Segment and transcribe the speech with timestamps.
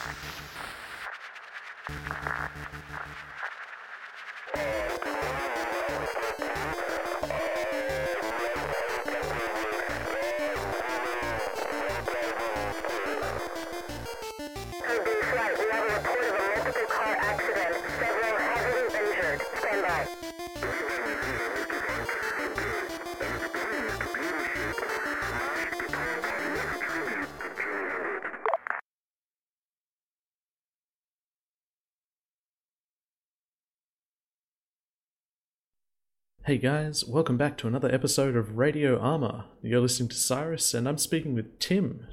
[36.51, 39.45] Hey guys, welcome back to another episode of Radio Arma.
[39.61, 42.07] You're listening to Syhrus, and I'm speaking with Tim.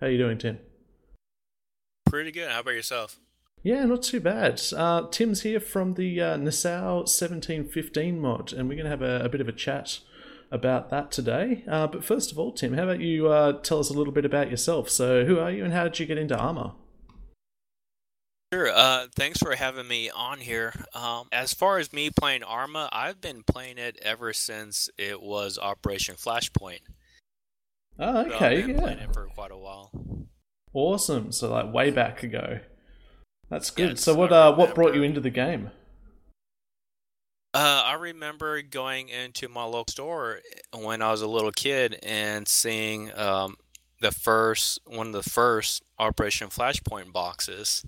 [0.00, 0.58] How are you doing, Tim?
[2.04, 2.50] Pretty good.
[2.50, 3.20] How about yourself?
[3.62, 4.60] Yeah, not too bad.
[4.76, 9.24] Uh, Tim's here from the uh, Nassau 1715 mod, and we're going to have a,
[9.24, 10.00] a bit of a chat
[10.50, 11.62] about that today.
[11.68, 14.24] Uh, but first of all, Tim, how about you uh, tell us a little bit
[14.24, 14.90] about yourself?
[14.90, 16.74] So, who are you, and how did you get into Arma?
[18.52, 18.70] Sure.
[18.72, 20.72] Uh, thanks for having me on here.
[20.94, 25.58] Um, as far as me playing Arma, I've been playing it ever since it was
[25.58, 26.80] Operation Flashpoint.
[27.98, 29.90] Oh, So okay, I've been playing it for quite a while.
[30.72, 31.32] awesome.
[31.32, 32.60] So, like way back ago.
[33.50, 33.90] That's good.
[33.90, 35.70] Yes, so, what uh, what brought you into the game?
[37.54, 40.40] Uh, I remember going into my local store
[40.78, 43.56] when I was a little kid and seeing um,
[44.00, 47.84] the first one of the first Operation Flashpoint boxes.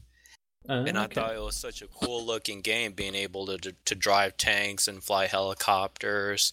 [0.69, 1.15] Uh, and I okay.
[1.15, 4.87] thought it was such a cool looking game, being able to, to to drive tanks
[4.87, 6.53] and fly helicopters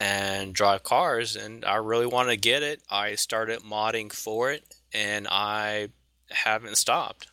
[0.00, 1.36] and drive cars.
[1.36, 2.82] And I really wanted to get it.
[2.90, 5.88] I started modding for it, and I
[6.30, 7.28] haven't stopped.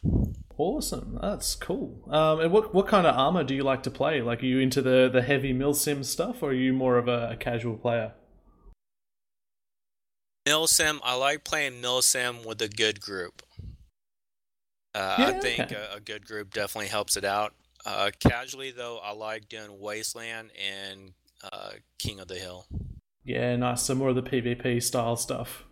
[0.57, 2.03] Awesome, that's cool.
[2.09, 4.21] Um, and what what kind of Arma do you like to play?
[4.21, 7.31] Like, are you into the the heavy milsim stuff, or are you more of a,
[7.31, 8.13] a casual player?
[10.47, 13.43] Milsim, I like playing Milsim with a good group.
[14.93, 15.75] Uh, I think okay.
[15.75, 17.53] a, a good group definitely helps it out.
[17.85, 21.13] Uh, casually, though, I like doing Wasteland and
[21.51, 22.65] uh, King of the Hill.
[23.23, 23.83] Yeah, nice.
[23.83, 25.63] So more of the PvP style stuff.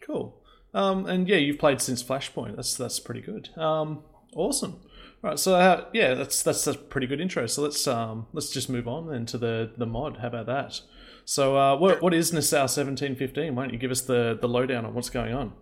[0.00, 0.42] Cool.
[0.72, 2.56] Um, and yeah, you've played since Flashpoint.
[2.56, 3.50] That's that's pretty good.
[3.56, 4.02] Um,
[4.34, 4.80] awesome.
[5.22, 7.46] All right, so uh, yeah, that's that's a pretty good intro.
[7.46, 10.18] So let's um let's just move on then to the the mod.
[10.18, 10.80] How about that?
[11.24, 13.54] So uh, what what is Nassau seventeen fifteen?
[13.54, 15.52] Why don't you give us the the lowdown on what's going on?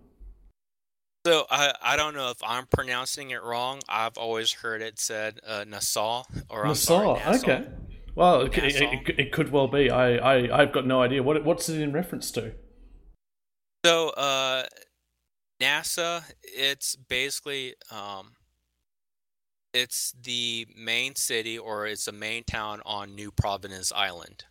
[1.25, 3.81] So I, I don't know if I'm pronouncing it wrong.
[3.87, 7.15] I've always heard it said uh, Nassau or sorry, Nassau.
[7.15, 7.51] Nassau.
[7.51, 7.65] Okay.
[8.15, 9.89] Well, it, it, it, it could well be.
[9.89, 11.23] I, I I've got no idea.
[11.23, 12.53] What what's it in reference to?
[13.85, 14.63] So uh,
[15.59, 18.33] Nassau, it's basically um,
[19.73, 24.45] it's the main city or it's the main town on New Providence Island.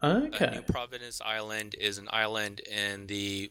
[0.00, 0.50] Uh, Okay.
[0.52, 3.50] New Providence Island is an island in the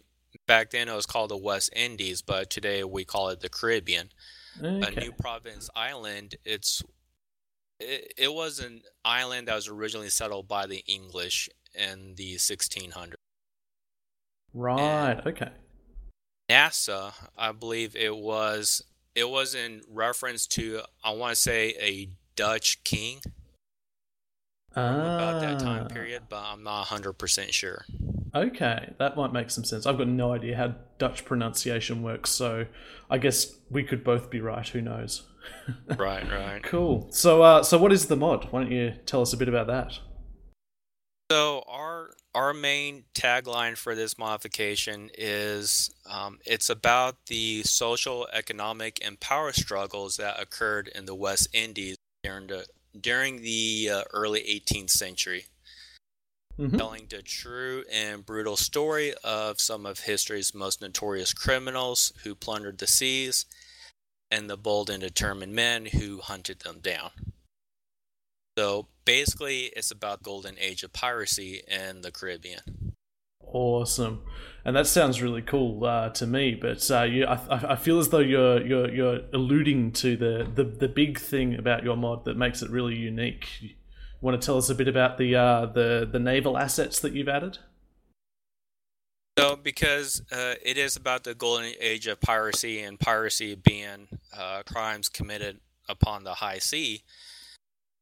[0.51, 4.09] back then it was called the West Indies, but today we call it the Caribbean.
[4.61, 6.35] a New province Island.
[6.43, 6.83] It's
[7.79, 13.13] it, it was an island that was originally settled by the English in the 1600s.
[14.53, 15.25] Right.
[15.25, 15.51] Okay.
[16.49, 18.83] Nassau, I believe it was
[19.15, 23.21] it was in reference to I want to say a Dutch king
[24.71, 25.93] about that time Ah.
[25.93, 27.85] period, but I'm not 100% sure.
[28.33, 29.85] Okay, that might make some sense.
[29.85, 32.65] I've got no idea how Dutch pronunciation works, so
[33.09, 34.67] I guess we could both be right.
[34.67, 35.23] Who knows?
[35.97, 36.61] Right, right.
[36.63, 37.07] Cool.
[37.11, 38.47] So, uh, so what is the mod?
[38.51, 39.97] Why don't you tell us a bit about that?
[41.31, 48.99] So our our main tagline for this modification is um, it's about the social, economic,
[49.05, 52.65] and power struggles that occurred in the West Indies during the
[52.99, 55.45] during the uh, early 18th century,
[56.57, 62.35] hmm telling the true and brutal story of some of history's most notorious criminals who
[62.35, 63.45] plundered the seas,
[64.29, 67.11] and the bold and determined men who hunted them down.
[68.57, 72.93] So basically, it's about golden age of piracy in the Caribbean.
[73.53, 74.21] Awesome,
[74.63, 76.55] and that sounds really cool uh, to me.
[76.55, 80.47] But uh, you, I, I I feel as though you're you're you're alluding to the,
[80.53, 83.77] the the big thing about your mod that makes it really unique.
[84.21, 87.27] Want to tell us a bit about the uh, the the naval assets that you've
[87.27, 87.57] added?
[89.39, 94.07] So, because uh, it is about the golden age of piracy, and piracy being
[94.37, 95.59] uh, crimes committed
[95.89, 97.03] upon the high sea,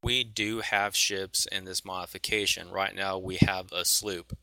[0.03, 2.69] we do have ships in this modification.
[2.69, 4.35] Right now, we have a sloop,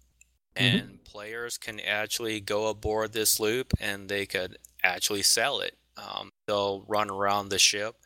[0.57, 5.77] and players can actually go aboard this sloop and they could actually sell it.
[5.97, 7.97] Um, they'll run around the ship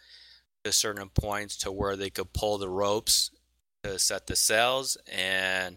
[0.65, 3.31] to certain points to where they could pull the ropes
[3.83, 5.77] to set the sails and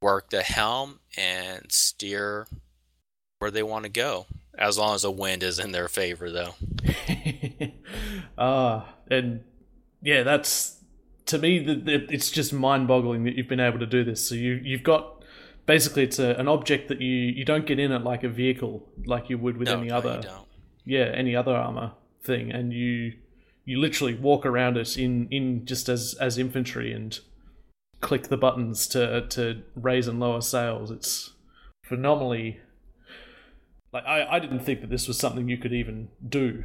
[0.00, 2.46] work the helm and steer
[3.38, 4.26] where they want to go.
[4.58, 6.54] as long as the wind is in their favor, though.
[8.36, 9.44] Ah, and
[10.02, 10.76] yeah, that's
[11.26, 11.60] to me.
[11.60, 14.28] The, the, it's just mind-boggling that you've been able to do this.
[14.28, 15.24] So you you've got
[15.66, 18.88] basically it's a, an object that you you don't get in it like a vehicle
[19.06, 20.22] like you would with no, any no, other
[20.84, 23.14] yeah any other Arma thing, and you
[23.68, 27.20] you literally walk around it in in just as as infantry and
[28.00, 30.90] click the buttons to to raise and lower sails.
[30.90, 31.34] It's
[31.84, 32.60] phenomenally.
[33.92, 36.64] Like I, I didn't think that this was something you could even do,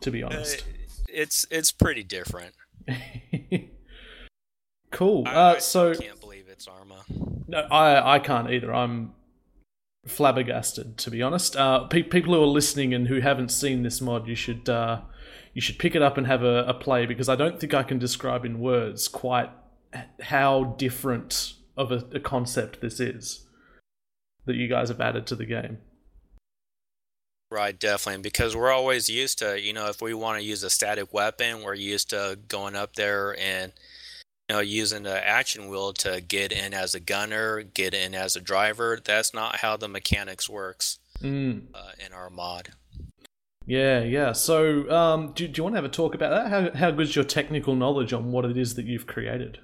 [0.00, 0.64] to be Uh, honest.
[1.08, 2.54] it's it's pretty different.
[4.90, 5.24] cool.
[5.26, 7.04] I, Uh, I so can't believe it's Arma.
[7.48, 8.72] no, I I can't either.
[8.74, 9.12] I'm
[10.06, 11.56] flabbergasted, to be honest.
[11.56, 15.00] Uh, pe- people who are listening and who haven't seen this mod, you should uh,
[15.54, 17.82] you should pick it up and have a, a play because I don't think I
[17.82, 19.50] can describe in words quite
[20.22, 23.46] how different of a, a concept this is
[24.46, 25.78] that you guys have added to the game.
[27.50, 28.22] Right, definitely.
[28.22, 31.62] Because we're always used to, you know, if we want to use a static weapon,
[31.62, 33.72] we're used to going up there and,
[34.48, 38.36] you know, using the action wheel to get in as a gunner, get in as
[38.36, 39.00] a driver.
[39.04, 41.66] That's not how the mechanics works Mm.
[41.74, 42.70] uh, in our mod.
[43.66, 44.32] Yeah, yeah.
[44.32, 46.48] So, um, do, do you want to have a talk about that?
[46.50, 49.58] How how good's your technical knowledge on what it is that you've created?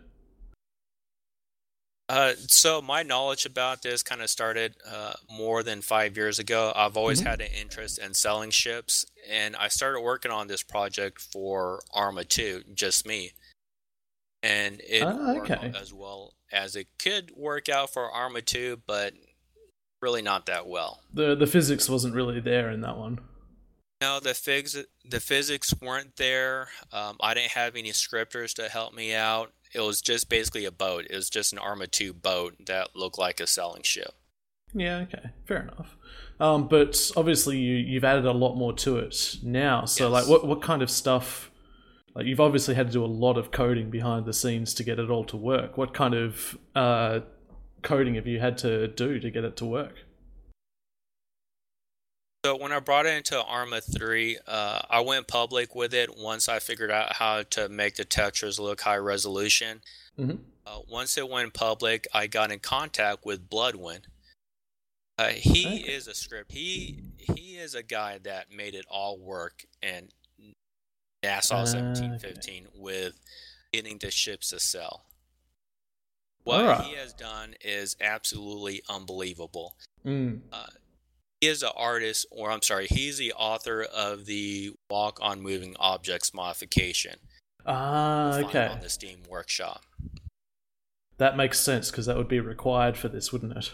[2.08, 6.72] Uh, so my knowledge about this kind of started uh, more than five years ago.
[6.76, 7.26] I've always Mhm.
[7.26, 12.25] had an interest in selling ships, and I started working on this project for Arma
[12.25, 13.32] 2, just me.
[14.42, 15.72] And it Ah, worked okay.
[15.75, 19.14] as well as it could work out for Arma 2, but
[20.00, 21.02] really not that well.
[21.12, 23.19] The the physics wasn't really there in that one.
[24.00, 24.76] No, the figs,
[25.08, 26.69] the physics weren't there.
[26.93, 29.52] Um, I didn't have any scripters to help me out.
[29.72, 31.06] It was just basically a boat.
[31.08, 34.12] It was just an Arma 2 boat that looked like a sailing ship.
[34.75, 35.96] Yeah, okay, fair enough.
[36.38, 39.87] Um, but obviously you you've added a lot more to it now.
[39.87, 40.12] So Yes.
[40.12, 41.50] like, what what kind of stuff?
[42.14, 44.99] Like you've obviously had to do a lot of coding behind the scenes to get
[44.99, 45.78] it all to work.
[45.78, 47.20] What kind of uh,
[47.82, 49.94] coding have you had to do to get it to work?
[52.46, 56.48] So when I brought it into Arma 3, uh, I went public with it once
[56.48, 59.81] I figured out how to make the textures look high resolution.
[60.16, 60.37] Mm-hmm.
[60.64, 64.06] Uh, once it went public, I got in contact with Bloodwind.
[65.19, 65.93] Uh, he Okay.
[65.93, 66.52] is a script.
[66.52, 70.10] He he is a guy that made it all work in
[71.25, 71.78] Nassau Ah, okay.
[71.78, 73.19] 1715 with
[73.72, 75.06] getting the ships to sell.
[76.44, 76.84] What Alright.
[76.84, 79.75] he has done is absolutely unbelievable
[80.06, 80.42] Mm.
[81.41, 85.77] He is an artist, or I'm sorry, he's the author of the Walk on Moving
[85.79, 87.17] Objects modification.
[87.65, 88.67] Ah, okay.
[88.69, 89.83] On the Steam Workshop.
[91.19, 93.73] That makes sense because that would be required for this, wouldn't it?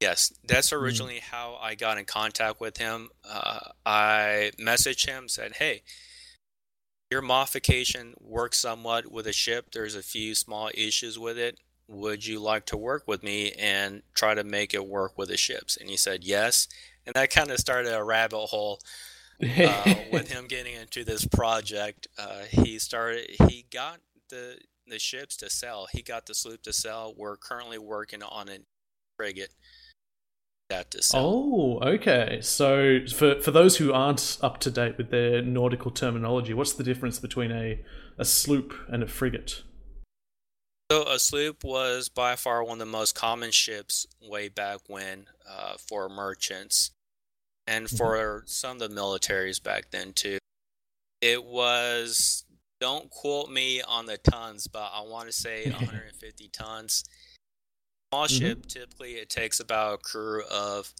[0.00, 0.76] Yes, that's Hmm.
[0.76, 3.10] originally how I got in contact with him.
[3.24, 5.82] Uh, I messaged him, said, "Hey,
[7.10, 9.70] your modification works somewhat with a ship.
[9.72, 11.58] There's a few small issues with it.
[11.88, 15.36] Would you like to work with me and try to make it work with the
[15.36, 16.68] ships?" And he said yes,
[17.06, 18.80] and that kind of started a rabbit hole
[19.42, 23.30] uh, with him getting into this project, uh, he started.
[23.48, 25.88] He got the the ships to sell.
[25.92, 27.14] He got the sloop to sell.
[27.16, 28.58] We're currently working on a
[29.16, 29.52] frigate
[30.68, 31.20] that to sell.
[31.24, 32.38] Oh, okay.
[32.40, 36.84] So for for those who aren't up to date with their nautical terminology, what's the
[36.84, 37.80] difference between a
[38.18, 39.62] a sloop and a frigate?
[40.90, 45.26] So a sloop was by far one of the most common ships way back when
[45.48, 46.92] uh, for merchants
[47.66, 50.38] and for some of the militaries back then too.
[51.20, 52.44] It was
[52.80, 57.04] don't quote me on the tons, but I want to say 150 tons.
[58.12, 58.38] Small Mhm.
[58.38, 60.94] ship typically it takes about a crew of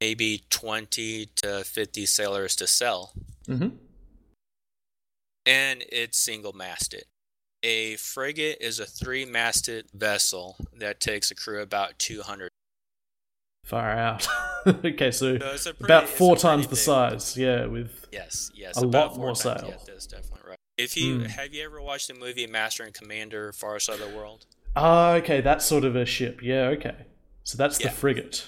[0.00, 3.12] maybe 20 to 50 sailors to sell
[3.48, 3.76] Mm-hmm.
[5.46, 7.04] and it's single masted.
[7.66, 12.50] A frigate is a three masted vessel that takes a crew about 200.
[13.64, 14.26] Far out.
[14.66, 17.36] okay, so So pretty, about four times the size.
[17.38, 18.76] Yeah, with Yes, yes.
[18.76, 19.64] a about lot more sail.
[19.66, 20.58] Yeah, that's definitely right.
[20.76, 21.26] If you Mm.
[21.28, 24.44] have you ever watched the movie Master and Commander Far Side of the World?
[24.76, 26.42] ah, okay, that's sort of a ship.
[26.42, 27.06] Yeah, okay.
[27.44, 27.88] So that's Yeah.
[27.88, 28.44] the frigate.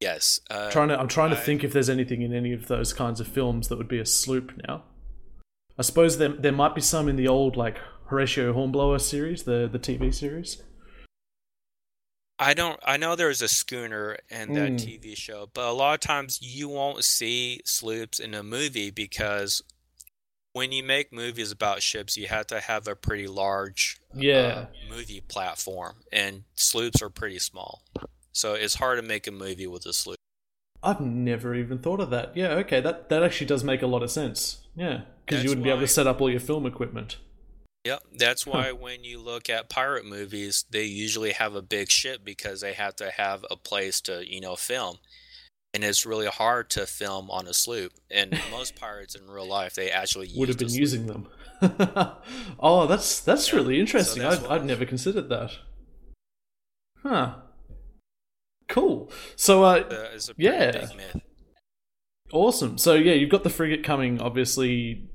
[0.00, 0.40] Yes.
[0.48, 2.94] Uh, trying to, I'm trying to I- think if there's anything in any of those
[2.94, 4.84] kinds of films that would be a sloop now.
[5.78, 7.76] I suppose there there might be some in the old like
[8.10, 10.62] Horatio Hornblower series, the the TV series.
[12.38, 12.80] I don't.
[12.84, 14.76] I know there's a schooner in that Mm.
[14.78, 19.62] TV show, but a lot of times you won't see sloops in a movie because
[20.52, 24.38] when you make movies about ships, you have to have a pretty large Yeah.
[24.38, 27.84] uh, movie platform, and sloops are pretty small,
[28.32, 30.16] so it's hard to make a movie with a sloop.
[30.82, 32.34] I've never even thought of that.
[32.36, 34.66] Yeah, okay, that that actually does make a lot of sense.
[34.74, 37.18] Yeah, because you wouldn't be able to set up all your film equipment.
[37.84, 42.20] Yep, that's why when you look at pirate movies, they usually have a big ship
[42.24, 44.98] because they have to have a place to, you know, film.
[45.72, 47.92] And it's really hard to film on a sloop.
[48.10, 51.28] And most pirates in real life, they actually use Would have been using them.
[52.60, 54.22] oh, that's that's Yeah, really so interesting.
[54.22, 54.50] that's I'd.
[54.60, 55.52] I'd never considered that.
[57.02, 57.36] Huh.
[58.68, 59.10] Cool.
[59.36, 60.86] So, uh, Uh, Yeah.
[62.32, 62.78] Awesome.
[62.78, 64.20] So yeah, you've got the frigate coming.
[64.20, 65.09] Obviously,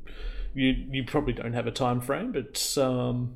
[0.56, 3.36] you you probably don't have a time frame, but um,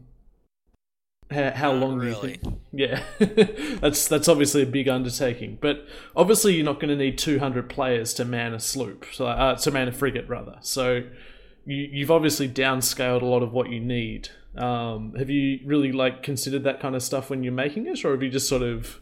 [1.30, 2.22] how, how long really.
[2.22, 2.60] do you think?
[2.72, 3.04] Yeah,
[3.82, 5.60] that's that's obviously a big undertaking.
[5.62, 5.86] But
[6.16, 9.72] obviously, you're not going to need 200 players to man a sloop, so uh, to
[9.72, 10.58] man a frigate rather.
[10.62, 11.04] So
[11.66, 14.30] you you've obviously downscaled a lot of what you need.
[14.56, 18.12] Um, have you really like considered that kind of stuff when you're making it, or
[18.12, 19.00] have you just sort of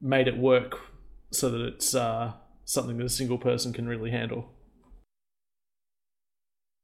[0.00, 0.78] made it work
[1.30, 4.52] so that it's uh, something that a single person can really handle?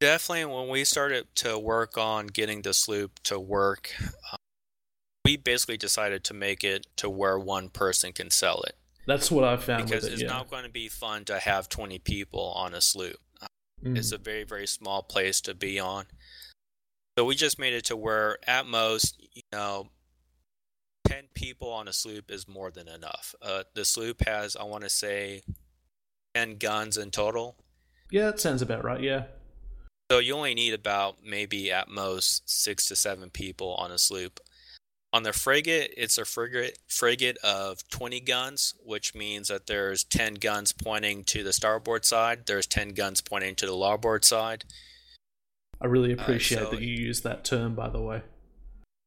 [0.03, 3.93] Definitely, when we started to work on getting the sloop to work,
[4.33, 4.37] uh,
[5.25, 8.75] we basically decided to make it to where one person can sell it.
[9.07, 10.15] That's what I've found Because it.
[10.15, 10.29] it's Yeah.
[10.31, 13.21] not going to be fun to have 20 people on a sloop.
[13.85, 13.97] Mm.
[13.97, 16.07] It's a very, very small place to be on.
[17.17, 19.91] So we just made it to where, at most, you know,
[21.07, 23.37] 10 people on a sloop is more than enough.
[23.41, 25.43] Uh, the sloop has, I want to say,
[26.35, 27.55] 10 guns in total.
[28.11, 29.01] yeah, that sounds about right.
[29.01, 29.27] Yeah.
[30.13, 34.41] So you only need about maybe at most six to seven people on a sloop.
[35.11, 40.35] On the frigate, it's a frigate frigate of 20 guns, which means that there's 10
[40.35, 44.67] guns pointing to the starboard side, there's 10 guns pointing to the larboard side.
[45.81, 48.21] I really appreciate so- that you use that term, by the way.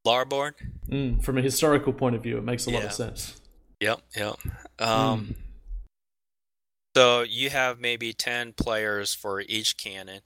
[0.05, 0.55] Larboard?
[0.89, 3.39] Mm, from a historical point of view, it makes a lot of sense.
[3.79, 4.37] Yep, yep.
[4.79, 5.35] Um,
[6.95, 10.21] So you have maybe 10 players for each cannon.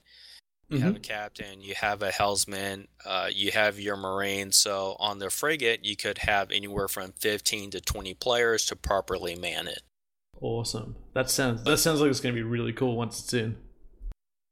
[0.70, 1.02] You have a Mhm.
[1.02, 4.52] captain, you have a helmsman, uh, you have your marine.
[4.52, 9.34] So on the frigate, you could have anywhere from 15 to 20 players to properly
[9.34, 9.82] man it.
[10.40, 10.94] Awesome.
[11.12, 13.58] That sounds that sounds like it's going to be really cool once it's in.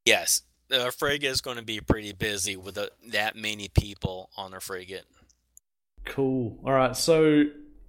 [0.05, 4.53] Yes, the frigate is going to be pretty busy with a, that many people on
[4.53, 5.07] a frigate.
[6.05, 6.59] Cool.
[6.65, 6.97] All right.
[6.97, 7.45] So,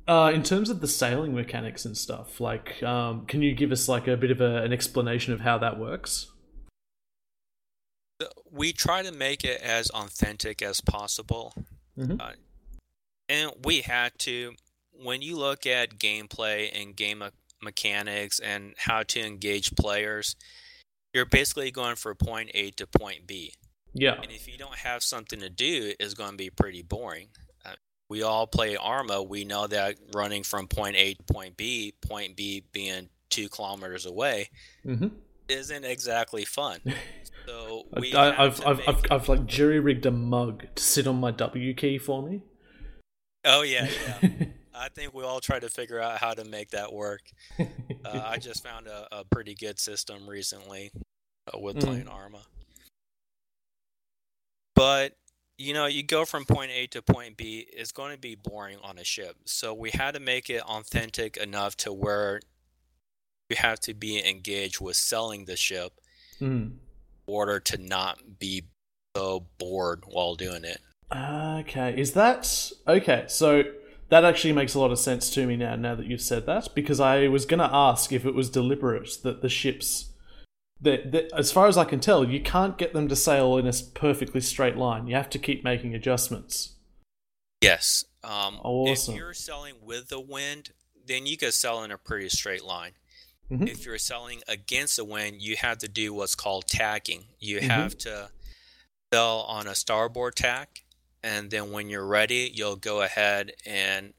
[0.07, 3.87] uh, in terms of the sailing mechanics and stuff, like, um, can you give us
[3.89, 6.31] like a bit of a, an explanation of how that works?
[8.51, 11.53] We try to make it as authentic as possible.
[11.97, 12.19] Mhm.
[12.19, 12.33] Uh,
[13.27, 14.55] and we had to,
[14.91, 17.29] when you look at gameplay and game me-
[17.61, 20.35] mechanics and how to engage players,
[21.13, 23.53] you're basically going from point A to point B.
[23.93, 24.19] Yeah.
[24.21, 27.29] And if you don't have something to do, it's going to be pretty boring.
[27.65, 27.75] Uh,
[28.07, 29.23] we all play Arma.
[29.23, 34.05] We know that running from point A to point B, point B being two kilometers
[34.05, 34.49] away,
[34.83, 35.07] hmm
[35.49, 36.79] isn't exactly fun.
[37.47, 41.07] So we I, had I've I've, I've I've like jury rigged a mug to sit
[41.07, 42.43] on my W key for me.
[43.43, 43.87] oh yeah,
[44.21, 44.29] yeah.
[44.75, 47.21] I think we all try to figure out how to make that work.
[47.59, 47.65] Uh,
[48.05, 50.91] I just found a, a pretty good system recently
[51.51, 51.83] uh, with Mm.
[51.83, 52.41] playing Arma.
[54.75, 55.13] But
[55.57, 58.77] you know, you go from point A to point B, it's going to be boring
[58.83, 59.35] on a ship.
[59.45, 62.41] So we had to make it authentic enough to where
[63.49, 65.93] you have to be engaged with selling the ship
[66.39, 66.71] Mm.
[66.71, 66.79] in
[67.25, 68.63] order to not be
[69.15, 70.79] so bored while doing it.
[71.11, 73.25] Okay, is that okay?
[73.27, 73.63] So
[74.09, 75.75] that actually makes a lot of sense to me now.
[75.75, 79.09] Now that you've said that, because I was going to ask if it was deliberate
[79.23, 80.11] that the ships,
[80.79, 83.67] that, that as far as I can tell, you can't get them to sail in
[83.67, 85.07] a perfectly straight line.
[85.07, 86.75] You have to keep making adjustments.
[87.61, 88.05] Yes.
[88.23, 89.13] Um, Awesome.
[89.15, 90.71] If you're selling with the wind,
[91.05, 92.91] then you could sell in a pretty straight line.
[93.51, 93.67] Mhm.
[93.67, 97.25] If you're selling against the wind, you have to do what's called tacking.
[97.39, 97.67] You Mhm.
[97.69, 98.29] have to
[99.13, 100.83] sell on a starboard tack,
[101.23, 104.13] and then when you're ready, you'll go ahead and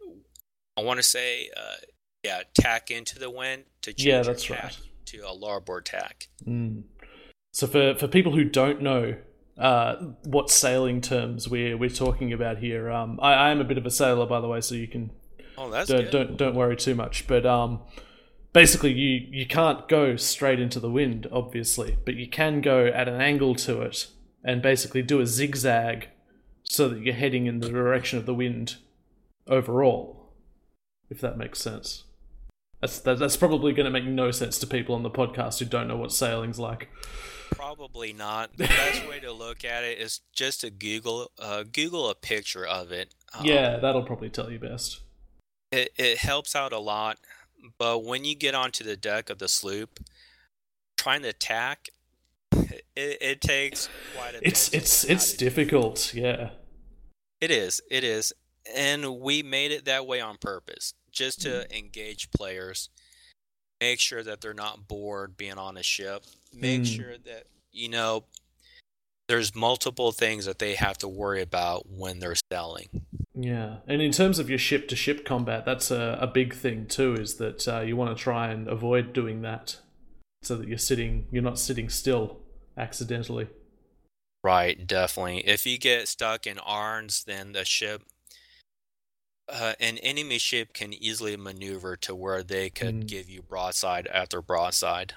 [0.76, 1.76] I want to say, uh,
[2.24, 4.78] yeah, tack into the wind to change Yeah, that's tack right.
[5.06, 6.28] to a larboard tack.
[6.46, 6.84] Mm.
[7.52, 9.16] So for for people who don't know
[9.58, 13.76] uh, what sailing terms we're we're talking about here, um, I, I am a bit
[13.76, 15.10] of a sailor, by the way, so you can
[15.58, 16.10] Oh, that's don't, good.
[16.10, 17.26] don't don't worry too much.
[17.26, 17.80] But um,
[18.52, 23.08] basically, you you can't go straight into the wind, obviously, but you can go at
[23.08, 24.06] an angle to it
[24.44, 26.08] and basically do a zigzag
[26.62, 28.76] so that you're heading in the direction of the wind
[29.46, 30.32] overall.
[31.08, 32.04] If that makes sense.
[32.80, 35.64] That's that, that's probably going to make no sense to people on the podcast who
[35.66, 36.88] don't know what sailing's like.
[37.50, 38.56] Probably not.
[38.56, 42.64] The best way to look at it is just to Google uh, Google a picture
[42.64, 43.12] of it.
[43.34, 45.00] Um, yeah, that'll probably tell you best.
[45.72, 47.18] it, it helps out a lot.
[47.78, 50.00] But when you get onto the deck of the sloop,
[50.96, 51.88] trying to attack,
[52.52, 54.40] it, it takes quite a.
[54.40, 54.42] Bit.
[54.44, 56.14] It's it's it's difficult.
[56.14, 56.50] Yeah.
[57.40, 57.80] It is.
[57.90, 58.32] It is,
[58.74, 61.78] and we made it that way on purpose, just to mm.
[61.78, 62.90] engage players,
[63.80, 66.96] make sure that they're not bored being on a ship, make mm.
[66.96, 68.24] sure that you know
[69.28, 72.88] there's multiple things that they have to worry about when they're selling.
[73.42, 76.86] Yeah, and in terms of your ship to ship combat, that's a, a big thing
[76.86, 77.14] too.
[77.14, 79.78] Is that uh, you want to try and avoid doing that,
[80.42, 82.40] so that you're sitting, you're not sitting still
[82.76, 83.48] accidentally.
[84.44, 85.38] Right, definitely.
[85.38, 88.02] If you get stuck in irons, then the ship,
[89.48, 93.08] uh, an enemy ship can easily maneuver to where they could mm.
[93.08, 95.14] give you broadside after broadside.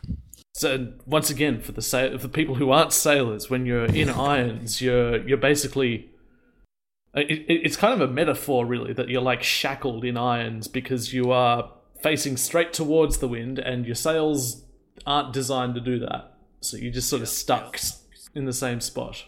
[0.56, 4.82] So once again, for the sa- for people who aren't sailors, when you're in irons,
[4.82, 6.10] you're you're basically
[7.15, 11.13] it, it, it's kind of a metaphor, really, that you're like shackled in irons because
[11.13, 14.63] you are facing straight towards the wind, and your sails
[15.05, 16.38] aren't designed to do that.
[16.62, 17.79] So you're just sort of stuck
[18.34, 19.25] in the same spot.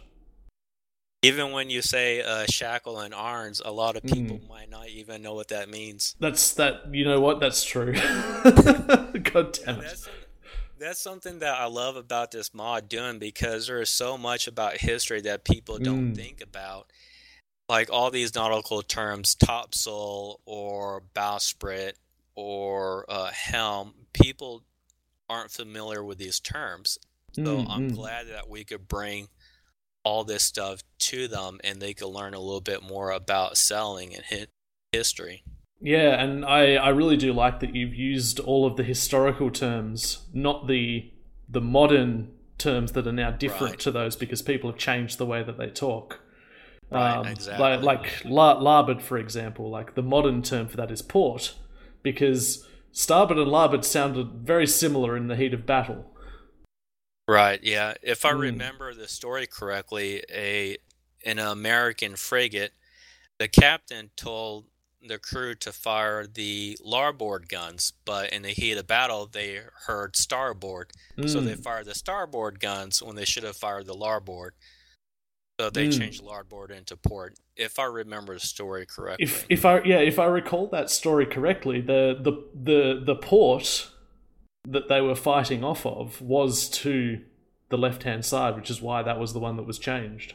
[1.22, 4.48] Even when you say uh, shackle and irons, a lot of people mm.
[4.48, 6.16] might not even know what that means.
[6.20, 6.94] That's that.
[6.94, 7.40] You know what?
[7.40, 7.94] That's true.
[8.44, 10.08] God damn it
[10.80, 14.78] that's something that I love about this mod doing because there is so much about
[14.78, 16.16] history that people don't mm.
[16.16, 16.92] think about.
[17.68, 21.94] Like all these nautical terms, topsail or bowsprit
[22.36, 24.64] or uh, helm, people
[25.30, 27.00] aren't familiar with these terms.
[27.32, 27.96] So mm, I'm mm.
[27.96, 29.30] glad that we could bring
[30.04, 34.16] all this stuff to them and they could learn a little bit more about sailing
[34.16, 34.48] and
[34.92, 35.44] history.
[35.82, 40.28] Yeah, and I, I really do like that you've used all of the historical terms,
[40.34, 41.12] not the
[41.48, 43.80] the modern terms that are now different right.
[43.80, 46.22] to those because people have changed the way that they talk.
[46.96, 47.64] Right, um, exactly.
[47.64, 51.56] Like, like la- larboard, for example, like the modern term for that is port,
[52.04, 56.06] because starboard and larboard sounded very similar in the heat of battle.
[57.28, 57.60] Right.
[57.64, 57.96] Yeah.
[58.02, 58.40] If I mm.
[58.40, 60.78] remember the story correctly, a
[61.26, 62.74] an American frigate,
[63.40, 64.66] the captain told
[65.08, 70.16] the crew to fire the larboard guns, but in the heat of battle, they heard
[70.16, 71.30] starboard, mm.
[71.30, 71.62] so they hmm.
[71.62, 74.54] fired the starboard guns when they should have fired the larboard.
[75.60, 75.98] So they mm.
[75.98, 79.24] changed larboard into port, if I remember the story correctly.
[79.24, 83.90] If if I yeah, if I recall that story correctly, the the the the port
[84.68, 87.22] that they were fighting off of was to
[87.70, 90.34] the left hand side, which is why that was the one that was changed.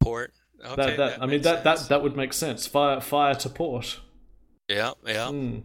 [0.00, 0.32] Port.
[0.64, 2.66] Okay, that, that, that I mean that, that that would make sense.
[2.66, 4.00] Fire fire to port.
[4.68, 5.28] Yeah, yeah.
[5.28, 5.62] Mm.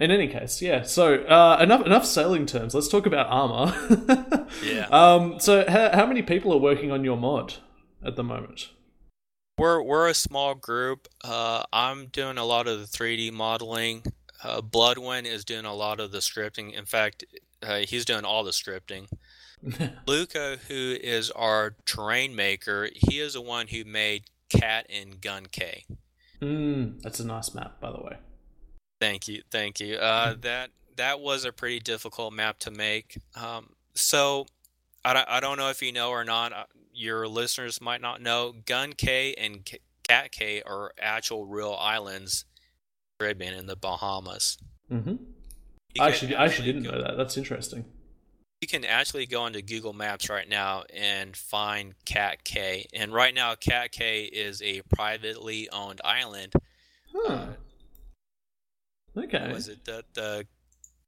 [0.00, 0.82] In any case, yeah.
[0.82, 2.74] So uh, enough enough sailing terms.
[2.74, 4.48] Let's talk about Arma.
[4.64, 4.86] yeah.
[4.90, 5.38] Um.
[5.38, 7.56] So how how many people are working on your mod
[8.02, 8.70] at the moment?
[9.58, 11.06] We're we're a small group.
[11.22, 14.02] Uh, I'm doing a lot of the 3D modeling.
[14.42, 16.72] Uh, Bloodwind is doing a lot of the scripting.
[16.72, 17.24] In fact,
[17.62, 19.06] uh, he's doing all the scripting.
[20.06, 25.44] Luca, who is our terrain maker, he is the one who made Cat and Gun
[25.52, 25.84] Cay.
[26.40, 28.16] Mm, that's a nice map, by the way.
[29.00, 29.96] Thank you, thank you.
[29.96, 33.18] Uh, that that was a pretty difficult map to make.
[33.34, 34.46] Um, so
[35.04, 36.52] I don't, I don't know if you know or not.
[36.52, 38.52] Uh, your listeners might not know.
[38.66, 39.68] Gun Cay and
[40.06, 42.44] Cat Cay are actual real islands,
[43.18, 44.58] Caribbean in the Bahamas.
[44.92, 45.14] Mm-hmm.
[45.98, 47.16] I actually, I actually didn't go, know that.
[47.16, 47.86] That's interesting
[48.60, 52.86] you can actually go into Google Maps right now and find Cat Cay.
[52.92, 56.52] And right now, Cat Cay is a privately owned island.
[57.12, 57.32] Huh.
[57.32, 57.46] Uh,
[59.16, 59.52] okay.
[59.52, 60.46] Was it the the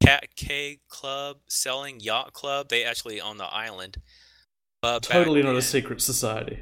[0.05, 2.69] Cat Cay Club Selling Yacht Club?
[2.69, 3.97] They actually own the island.
[4.81, 6.61] But totally not then, a secret society.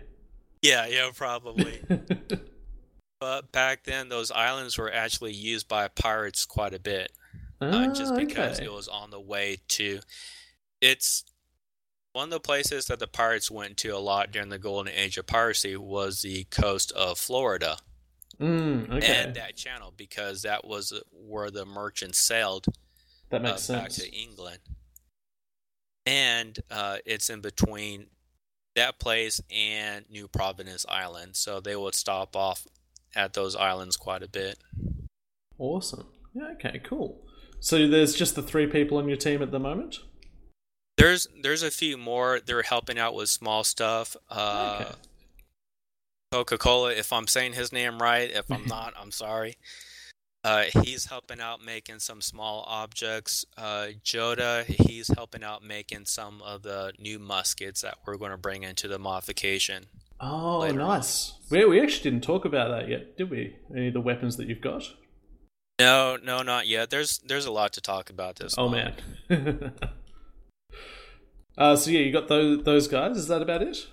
[0.60, 1.80] Yeah, yeah, probably.
[3.20, 7.12] but back then, those islands were actually used by pirates quite a bit,
[7.62, 8.66] uh, ah, uh, just because okay.
[8.66, 10.00] it was on the way to
[10.80, 11.24] it's
[12.12, 15.16] one of the places that the pirates went to a lot during the golden age
[15.16, 17.76] of piracy was the coast of Florida.
[18.40, 19.24] Mm, okay.
[19.24, 22.66] And that channel because that was where the merchants sailed.
[23.28, 23.98] That makes uh, sense.
[23.98, 24.58] Back to England.
[26.06, 28.06] And uh, it's in between
[28.74, 31.36] that place and New Providence Island.
[31.36, 32.66] So they would stop off
[33.14, 34.58] at those islands quite a bit.
[35.58, 36.06] Awesome.
[36.32, 37.20] Yeah, okay, cool.
[37.60, 39.98] So there's just the three people on your team at the moment?
[40.96, 42.40] There's there's a few more.
[42.44, 44.16] They're helping out with small stuff.
[44.30, 44.94] Uh, okay.
[46.32, 48.30] Coca Cola, if I'm saying his name right.
[48.30, 49.56] If I'm not, I'm sorry.
[50.44, 53.44] Uh, he's helping out making some small objects.
[53.58, 58.36] Uh, Joda, he's helping out making some of the new muskets that we're going to
[58.36, 59.86] bring into the modification.
[60.20, 61.32] Oh, nice.
[61.50, 61.58] On.
[61.58, 63.56] We, we actually didn't talk about that yet, did we?
[63.74, 64.84] Any of the weapons that you've got?
[65.80, 66.90] No, no, not yet.
[66.90, 68.54] There's there's a lot to talk about this.
[68.56, 68.94] Oh man.
[71.58, 73.16] uh, so yeah, you got those those guys.
[73.16, 73.86] Is that about it?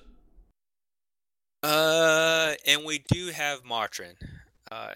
[1.64, 4.16] Uh, and we do have Martrin.
[4.72, 4.94] Uh,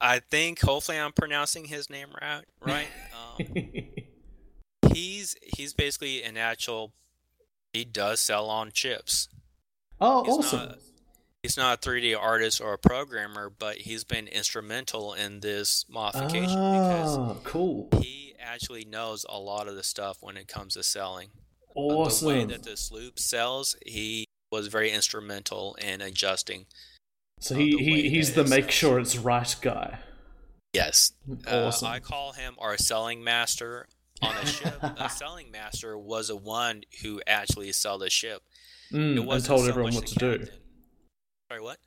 [0.00, 2.42] I think hopefully I'm pronouncing his name right.
[2.60, 2.88] Right.
[3.14, 3.46] Um,
[4.92, 6.92] he's he's basically an actual.
[7.72, 9.28] He does sell on chips.
[10.00, 10.58] oh, He's awesome.
[10.68, 10.78] not-
[11.42, 16.46] He's not a 3D artist or a programmer, but he's been instrumental in this modification
[16.48, 17.88] because Ah, cool.
[18.00, 21.28] he actually knows a lot of the stuff when it comes to selling.
[21.76, 22.26] Awesome.
[22.28, 24.25] The way that the sloop sells, he
[24.56, 26.66] was very instrumental in adjusting.
[27.40, 29.98] so uh, he, the he he's the it make sure it's right guy.
[30.72, 31.12] Yes,
[31.46, 31.88] uh, Awesome.
[31.88, 33.86] I call him our selling master
[34.22, 34.78] on a ship.
[34.82, 38.42] a selling master was the one who actually sell the ship.
[38.92, 40.46] Mm, It wasn't told so everyone what the to do.
[41.50, 41.78] Sorry, what?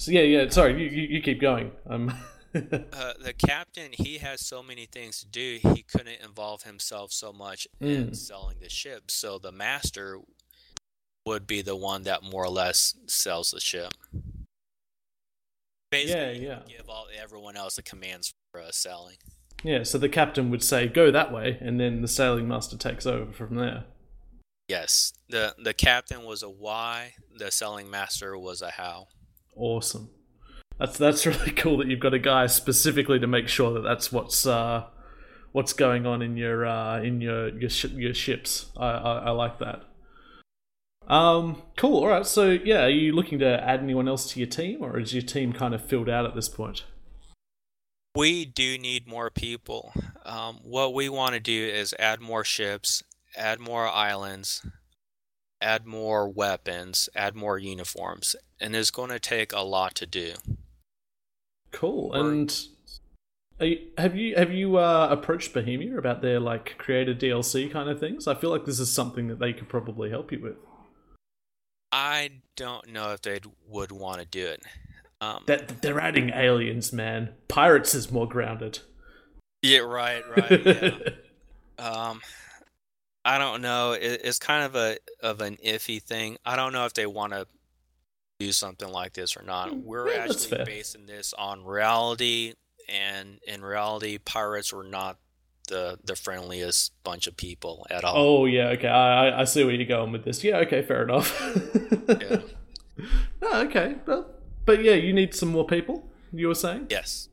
[0.00, 0.48] So yeah, yeah.
[0.48, 1.72] Sorry, you, you, you keep going.
[1.88, 2.12] Um,
[2.54, 7.32] Uh, the captain, he has so many things to do, he couldn't involve himself so
[7.32, 8.16] much in Mm.
[8.16, 9.10] selling the ship.
[9.10, 10.20] So the master
[11.26, 13.92] would be the one that more or less sells the ship.
[15.90, 16.76] Basically, Yeah, yeah.
[16.78, 19.16] give all everyone else the commands for uh, selling.
[19.62, 19.82] yeah.
[19.84, 23.32] So the captain would say, "Go that way," and then the sailing master takes over
[23.32, 23.84] from there.
[24.68, 29.08] Yes, the the captain was a why, the sailing master was a how.
[29.56, 30.10] Awesome.
[30.78, 34.10] That's that's really cool that you've got a guy specifically to make sure that that's
[34.10, 34.86] what's uh,
[35.52, 38.66] what's going on in your uh, in your your, sh- your ships.
[38.76, 39.82] I, I I like that.
[41.08, 41.98] Um, cool.
[42.00, 42.26] All right.
[42.26, 45.22] So yeah, are you looking to add anyone else to your team, or is your
[45.22, 46.84] team kind of filled out at this point?
[48.16, 49.92] We do need more people.
[50.24, 53.02] Um, what we want to do is add more ships,
[53.36, 54.64] add more islands,
[55.60, 60.34] add more weapons, add more uniforms, and it's going to take a lot to do.
[61.72, 62.14] Cool.
[62.14, 62.66] Or- And
[63.60, 67.88] are you, have you have you uh, approached Bohemia about their like creator DLC kind
[67.88, 68.28] of things?
[68.28, 70.56] I feel like this is something that they could probably help you with.
[71.96, 74.62] I don't know if they would want to do it.
[75.20, 77.30] Um, That they're adding aliens, man.
[77.46, 78.80] Pirates is more grounded.
[79.62, 80.66] yeah, right, right.
[80.66, 80.98] Yeah.
[81.78, 82.20] um,
[83.24, 83.92] I don't know.
[83.92, 86.36] It, it's kind of a of an iffy thing.
[86.44, 87.46] I don't know if they want to
[88.40, 89.70] do something like this or not.
[89.70, 92.54] Mm, We're yeah, actually basing this on reality,
[92.88, 95.16] and in reality, pirates were not
[95.68, 98.14] the the friendliest bunch of people at all.
[98.16, 98.88] Oh yeah, okay.
[98.88, 100.44] I I- I see where you're going with this.
[100.44, 101.30] Yeah, okay, fair enough.
[102.20, 102.42] Yeah.
[103.42, 103.96] oh, okay.
[104.06, 104.26] Well,
[104.66, 106.10] but yeah, you need some more people.
[106.32, 106.86] You were saying?
[106.90, 107.28] Yes.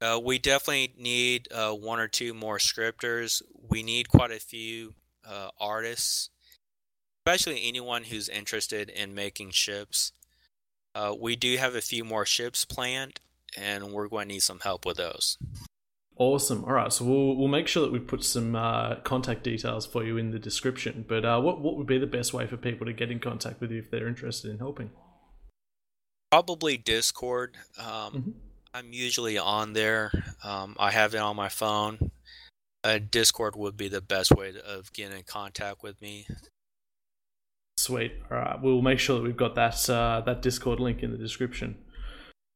[0.00, 3.42] Uh, we definitely need uh, one or two more scripters.
[3.70, 4.94] We need quite a few
[5.28, 6.30] uh, artists,
[7.24, 10.12] especially anyone who's interested in making ships.
[10.94, 13.20] Uh, we do have a few more ships planned,
[13.56, 15.38] and we're going to need some help with those.
[16.16, 16.64] Awesome.
[16.64, 20.04] All right, so we'll we'll make sure that we put some uh, contact details for
[20.04, 21.04] you in the description.
[21.08, 23.60] But uh, what what would be the best way for people to get in contact
[23.60, 24.90] with you if they're interested in helping?
[26.30, 27.56] Probably Discord.
[27.78, 28.32] Um, Mhm.
[28.74, 30.10] I'm usually on there.
[30.42, 32.10] Um, I have it on my phone.
[32.84, 36.26] Uh, Discord would be the best way to, of getting in contact with me.
[37.78, 38.12] Sweet.
[38.30, 41.18] All right, we'll make sure that we've got that uh, that Discord link in the
[41.18, 41.76] description.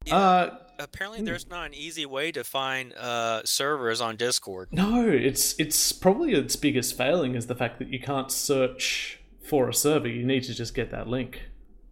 [0.05, 0.57] Yeah.
[0.78, 1.24] Apparently, Hmm.
[1.24, 4.68] there's not an easy way to find uh, servers on Discord.
[4.72, 9.68] no, it's it's probably its biggest failing is the fact that you can't search for
[9.68, 10.08] a server.
[10.08, 11.42] You need to just get that link.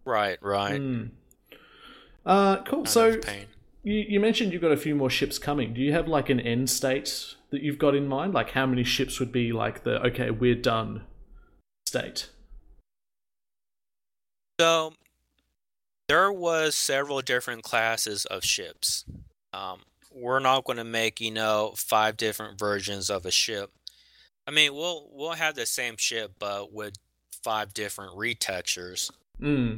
[0.05, 0.77] Right, right.
[0.79, 1.03] Hmm.
[2.25, 2.83] Uh, cool.
[2.83, 3.19] Kind So
[3.83, 5.73] you, you mentioned you've got a few more ships coming.
[5.73, 8.33] Do you have like an end state that you've got in mind?
[8.33, 11.03] Like how many ships would be like the okay, we're done
[11.87, 12.29] state?
[14.59, 14.93] So
[16.07, 19.05] there was several different classes of ships.
[19.53, 19.81] Um,
[20.13, 23.71] we're not going to make you know five different versions of a ship.
[24.47, 26.95] I mean, we'll we'll have the same ship, but with
[27.43, 29.11] five different retextures.
[29.39, 29.77] Hmm.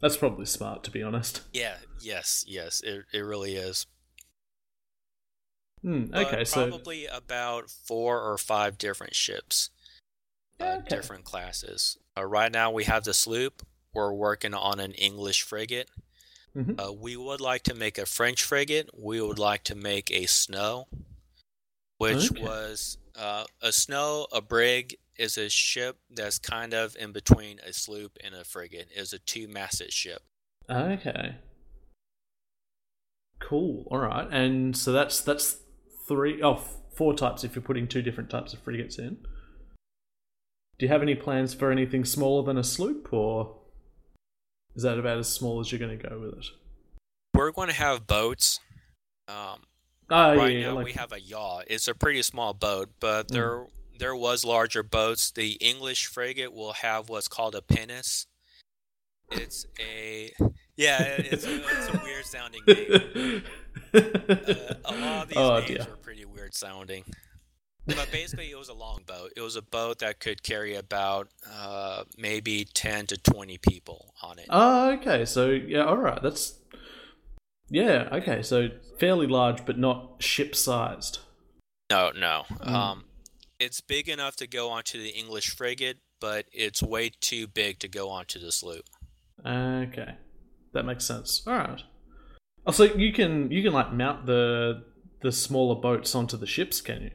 [0.00, 1.42] That's probably smart, to be honest.
[1.52, 1.74] Yeah.
[2.00, 2.44] Yes.
[2.46, 2.80] Yes.
[2.80, 3.86] It it really is.
[5.82, 6.06] Hmm.
[6.06, 9.70] But Okay, so probably about four or five different ships,
[10.60, 10.88] uh, Okay.
[10.88, 11.96] different classes.
[12.16, 13.62] Uh, right now, we have the sloop.
[13.98, 15.90] We're working on an English frigate.
[16.56, 16.78] Mm-hmm.
[16.78, 18.88] Uh, we would like to make a French frigate.
[18.96, 20.86] We would like to make a snow,
[21.96, 22.40] which Okay.
[22.44, 24.28] was uh, a snow.
[24.32, 28.88] A brig is a ship that's kind of in between a sloop and a frigate.
[28.94, 30.22] Is a two-masted ship.
[30.70, 31.34] Okay.
[33.40, 33.88] Cool.
[33.90, 34.28] All right.
[34.30, 35.56] And so that's that's
[36.06, 36.62] three oh
[36.94, 39.18] four types if you're putting two different types of frigates in.
[40.78, 43.57] Do you have any plans for anything smaller than a sloop or
[44.78, 46.46] is that about as small as you're going to go with it?
[47.34, 48.60] We're going to have boats.
[49.26, 49.64] Um,
[50.08, 51.62] Oh right yeah, now like, we have a yawl.
[51.66, 53.32] It's a pretty small boat, but Mm.
[53.32, 53.66] there
[53.98, 55.30] there was larger boats.
[55.32, 58.26] The English frigate will have what's called a pinnace.
[59.32, 60.32] It's a
[60.76, 63.42] yeah, it's a, it's a weird sounding name.
[63.94, 65.80] Uh, a lot of these oh names dear.
[65.82, 67.04] are pretty weird sounding.
[67.88, 69.32] But basically, it was a long boat.
[69.34, 74.38] It was a boat that could carry about uh, maybe ten to twenty people on
[74.38, 74.46] it.
[74.50, 75.24] Oh, okay.
[75.24, 76.22] So yeah, all right.
[76.22, 76.58] That's
[77.70, 78.08] yeah.
[78.12, 78.68] Okay, so
[79.00, 81.20] fairly large, but not ship-sized.
[81.90, 82.44] No, no.
[82.60, 82.68] Mm.
[82.70, 83.04] Um,
[83.58, 87.88] it's big enough to go onto the English frigate, but it's way too big to
[87.88, 88.84] go onto the sloop.
[89.44, 90.14] Okay,
[90.72, 91.42] that makes sense.
[91.46, 91.82] All right.
[92.66, 94.84] Oh, so you can you can like mount the
[95.22, 97.10] the smaller boats onto the ships, can you?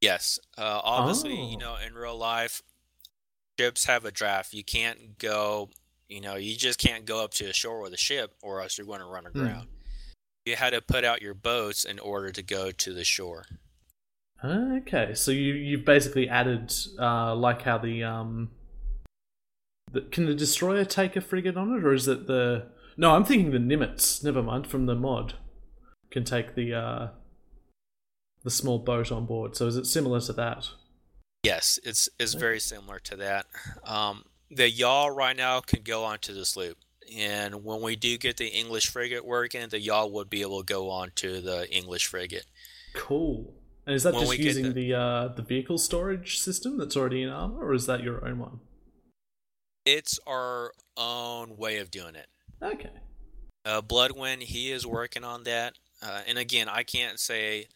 [0.00, 0.38] Yes.
[0.56, 1.50] Uh, obviously, Oh.
[1.50, 2.62] you know, in real life,
[3.58, 4.52] ships have a draft.
[4.54, 5.70] You can't go,
[6.08, 8.78] you know, you just can't go up to the shore with a ship, or else
[8.78, 9.38] you're going to run Hmm.
[9.40, 9.68] aground.
[10.46, 13.44] You had to put out your boats in order to go to the shore.
[14.42, 18.50] Okay, so you you've basically added uh, like how the um,
[19.92, 23.10] the, can the destroyer take a frigate on it, or is it the no?
[23.14, 24.24] I'm thinking the Nimitz.
[24.24, 25.34] Never mind, from the mod
[26.10, 27.08] can take the uh,
[28.42, 29.56] the small boat on board.
[29.56, 30.68] So is it similar to that?
[31.42, 33.46] Yes, it's it's very similar to that.
[33.84, 36.76] Um, the yawl right now can go onto the sloop,
[37.16, 40.66] and when we do get the English frigate working, the yawl would be able to
[40.66, 42.46] go onto the English frigate.
[42.94, 43.54] Cool.
[43.86, 47.22] And is that When just using the- the uh, the vehicle storage system that's already
[47.22, 48.60] in Arma, or is that your own one?
[49.86, 52.26] It's our own way of doing it.
[52.62, 52.90] Okay.
[53.64, 55.74] Uh, Bloodwind, he is working on that.
[56.02, 57.66] Uh, and again, I can't say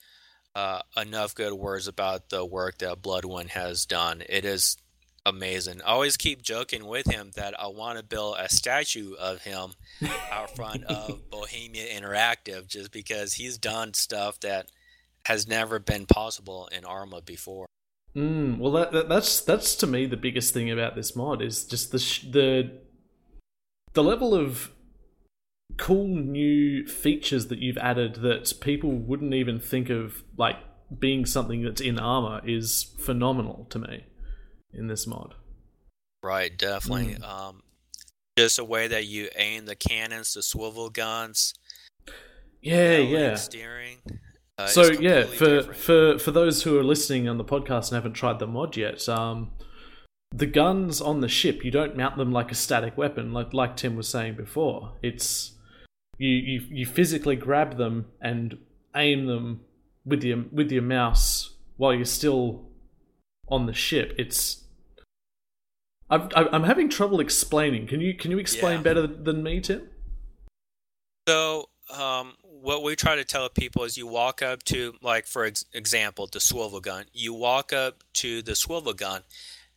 [0.54, 4.22] uh, enough good words about the work that Bloodwind has done.
[4.28, 4.76] It is
[5.26, 5.80] amazing.
[5.82, 9.72] I always keep joking with him that I want to build a statue of him
[10.30, 14.70] out front of Bohemia Interactive just because he's done stuff that
[15.26, 17.66] has never been possible in Arma before.
[18.14, 21.64] Mm, well, that, that that's that's to me the biggest thing about this mod is
[21.64, 22.70] just the sh- the
[23.94, 24.70] the level of
[25.76, 30.56] cool new features that you've added that people wouldn't even think of like
[30.98, 34.04] being something that's in Arma is phenomenal to me
[34.72, 35.34] in this mod.
[36.22, 37.16] Right, definitely.
[37.16, 37.24] Mm.
[37.24, 37.62] Um,
[38.38, 41.54] just a way that you aim the cannons, the swivel guns,
[42.60, 43.34] Yeah, L-link yeah.
[43.34, 43.98] steering.
[44.56, 45.76] Uh, so yeah, for different.
[45.76, 49.08] for for those who are listening on the podcast and haven't tried the mod yet,
[49.08, 49.50] um,
[50.30, 53.76] the guns on the ship you don't mount them like a static weapon, like like
[53.76, 54.92] Tim was saying before.
[55.02, 55.52] It's
[56.18, 58.58] you you you physically grab them and
[58.94, 59.60] aim them
[60.04, 62.66] with your with your mouse while you're still
[63.48, 64.14] on the ship.
[64.18, 64.64] It's
[66.10, 67.86] I'm I'm having trouble explaining.
[67.86, 68.82] Can you can you explain Yeah.
[68.82, 69.88] better than me, Tim?
[71.26, 75.44] So, um, what we try to tell people is you walk up to, like, for
[75.46, 77.06] ex- example, the swivel gun.
[77.14, 79.22] You walk up to the swivel gun,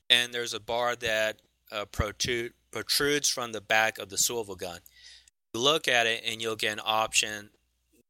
[0.10, 1.38] and there's a bar that
[1.71, 4.80] uh, protrude, protrudes from the back of the swivel gun.
[5.57, 7.49] Look at it, and you'll get an option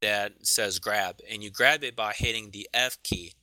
[0.02, 3.34] that says grab, and you grab it by hitting the F key.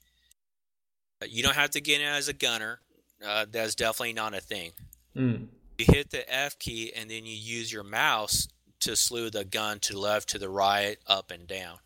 [1.20, 2.80] Uh, You don't have to get in as a gunner.
[3.24, 4.72] Uh, that's definitely not a thing
[5.16, 5.48] Mm.
[5.78, 8.48] you hit the F key and then you use your mouse
[8.80, 11.78] to slew the gun to the left, to the right, up and down.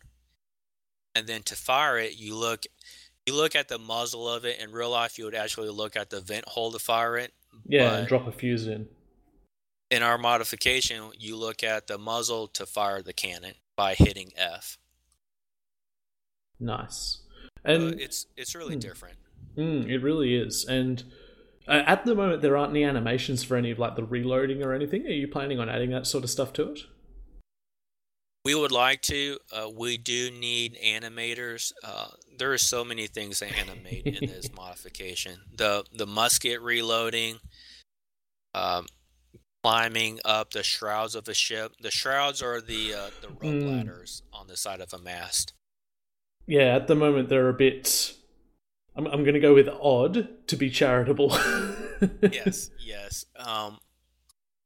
[1.15, 2.65] And then to fire it, you look
[3.25, 4.59] you look at the muzzle of it.
[4.59, 7.33] In real life, you would actually look at the vent hole to fire it.
[7.67, 8.87] Yeah, and drop a fuse in.
[9.89, 14.77] In our modification, you look at the muzzle to fire the cannon by hitting F.
[16.59, 17.21] Nice.
[17.65, 18.79] Uh, And it's it's really Hmm.
[18.79, 19.17] different.
[19.57, 20.65] Mm, it really is.
[20.65, 21.03] And
[21.67, 24.73] uh, at the moment, there aren't any animations for any of like the reloading or
[24.73, 25.05] anything.
[25.07, 26.79] Are you planning on adding that sort of stuff to it?
[28.45, 29.37] We would like to.
[29.51, 31.71] Uh, we do need animators.
[31.83, 35.41] Uh, there are so many things to animate in this modification.
[35.53, 37.39] The the musket reloading,
[38.53, 38.85] um,
[39.63, 41.73] climbing up the shrouds of a ship.
[41.81, 43.77] The shrouds are the uh, the rope Mm.
[43.77, 45.53] ladders on the side of a mast.
[46.47, 48.13] Yeah, at the moment they're a bit.
[48.95, 51.29] I'm I'm going to go with odd to be charitable.
[52.21, 53.25] yes, yes.
[53.35, 53.79] Um,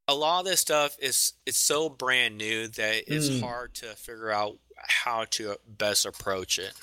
[0.08, 3.42] a lot of this stuff is it's so brand new that it's Mm.
[3.42, 6.74] hard to figure out how to best approach it.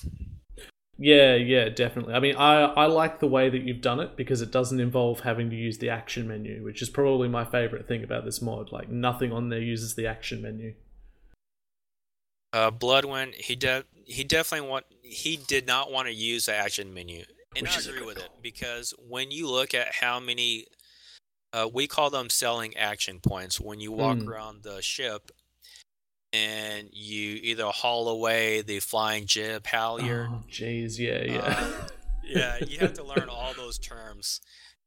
[1.03, 2.13] Yeah, yeah, definitely.
[2.13, 5.21] I mean, I I like the way that you've done it because it doesn't involve
[5.21, 8.71] having to use the action menu, which is probably my favorite thing about this mod.
[8.71, 10.75] Like nothing on there uses the action menu.
[12.53, 16.93] Uh, Bloodwind, he de- he definitely want he did not want to use the action
[16.93, 17.25] menu,
[17.57, 20.67] and Which I agree good with it because when you look at how many,
[21.55, 23.59] uh, we call them selling action points.
[23.59, 24.29] When you walk Mm.
[24.29, 25.31] around the ship,
[26.33, 30.29] and you either haul away the flying jib halyard.
[30.31, 31.39] Oh, jeez, yeah, yeah.
[31.41, 31.87] Uh,
[32.25, 34.41] yeah, you have to learn all those terms.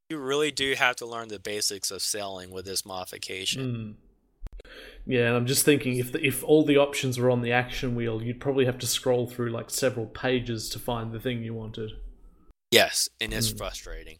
[0.09, 3.97] You really do have to learn the basics of sailing with this modification.
[4.65, 4.69] Mm.
[5.05, 7.95] Yeah, and I'm just thinking if the, if all the options were on the action
[7.95, 11.53] wheel, you'd probably have to scroll through like several pages to find the thing you
[11.53, 11.91] wanted.
[12.71, 13.57] Yes, and it's Mm.
[13.57, 14.17] frustrating.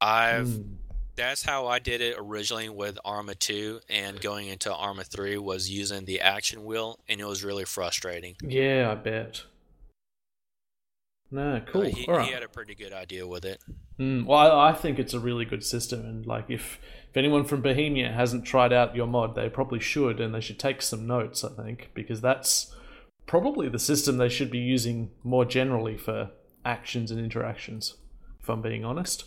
[0.00, 0.76] I've Mm.
[1.16, 5.70] That's how I did it originally with Arma 2 and going into Arma 3 was
[5.70, 8.34] using the action wheel and it was really frustrating.
[8.42, 9.42] Yeah, I bet.
[11.30, 11.82] No, Uh, cool.
[11.82, 12.26] he, All right.
[12.26, 13.60] he had a pretty good idea with it.
[13.98, 16.78] Mm, well, I, I think it's a really good system, and like if
[17.10, 20.58] if anyone from Bohemia hasn't tried out your mod, they probably should, and they should
[20.58, 21.42] take some notes.
[21.44, 22.74] I think because that's
[23.26, 26.30] probably the system they should be using more generally for
[26.64, 27.94] actions and interactions.
[28.40, 29.24] If I'm being honest.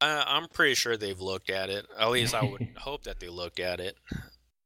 [0.00, 1.86] Uh, I'm pretty sure they've looked at it.
[1.98, 3.96] At least I would hope that they looked at it.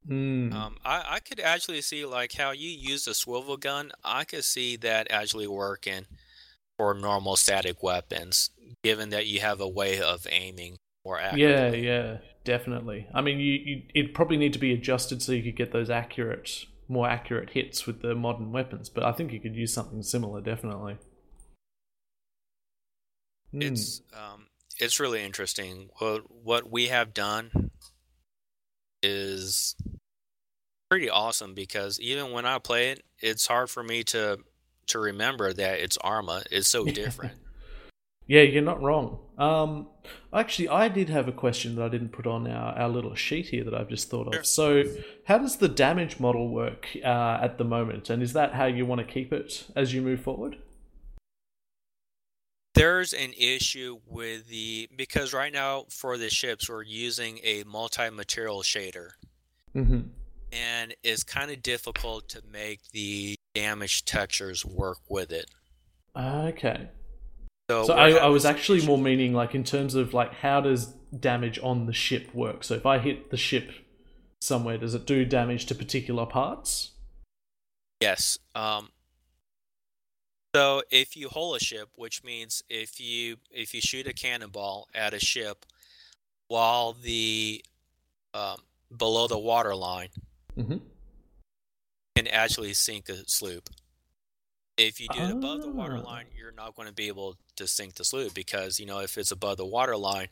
[0.08, 0.52] Mm.
[0.52, 3.92] Um, I, I could actually see like how you use a swivel gun.
[4.02, 6.06] I could see that actually working
[6.76, 8.50] for normal static weapons,
[8.82, 11.86] given that you have a way of aiming more yeah, accurately.
[11.86, 13.06] yeah, definitely.
[13.14, 15.90] I mean, you, you it'd probably need to be adjusted so you could get those
[15.90, 18.88] accurate, more accurate hits with the modern weapons.
[18.88, 20.96] But I think you could use something similar, definitely.
[23.54, 23.62] Mm.
[23.62, 24.46] It's um,
[24.80, 25.90] it's really interesting.
[25.98, 27.70] What what we have done
[29.02, 29.76] is
[30.90, 34.38] pretty awesome because even when I play it, it's hard for me to
[34.88, 36.42] to remember that it's Arma.
[36.50, 37.34] It's so different.
[38.26, 39.18] Yeah, you're not wrong.
[39.38, 39.88] Um,
[40.32, 43.46] actually, I did have a question that I didn't put on our, our little sheet
[43.46, 44.46] here that I've just thought of.
[44.46, 44.84] So,
[45.24, 48.86] how does the damage model work uh, at the moment, and is that how you
[48.86, 50.58] want to keep it as you move forward?
[52.74, 58.62] There's an issue with the because right now for the ships we're using a multi-material
[58.62, 59.10] shader,
[59.74, 60.00] Mm-hmm.
[60.52, 65.46] and it's kind of difficult to make the damage textures work with it.
[66.16, 66.88] Okay.
[67.70, 68.88] So, So I, I was actually issues.
[68.88, 70.86] more meaning like in terms of like how does
[71.18, 72.64] damage on the ship work?
[72.64, 73.70] So if I hit the ship
[74.40, 76.92] somewhere, does it do damage to particular parts?
[78.00, 78.38] Yes.
[78.54, 78.90] Um,
[80.54, 84.88] so if you hole a ship, which means if you if you shoot a cannonball
[84.94, 85.64] at a ship
[86.48, 87.64] while the
[88.34, 88.56] um,
[88.96, 90.08] below the water line
[90.58, 90.78] Mm-hmm.
[92.16, 93.70] can actually sink a sloop.
[94.76, 96.08] If you do it above the water Ah.
[96.08, 99.16] line, you're not going to be able to sink the sloop because you know if
[99.16, 100.28] it's above the water line,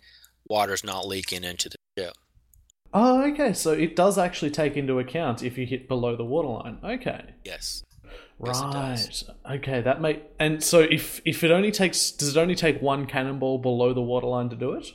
[0.49, 2.15] water's not leaking into the ship.
[2.93, 3.53] Oh, okay.
[3.53, 6.79] So it does actually take into account if you hit below the waterline.
[6.83, 7.35] Okay.
[7.45, 7.85] Yes.
[8.41, 9.23] Right.
[9.51, 13.07] Okay, that make and so if if it only takes does it only take one
[13.07, 14.93] cannonball below the waterline to do it?